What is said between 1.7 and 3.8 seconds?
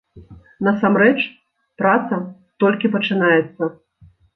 праца толькі пачынаецца.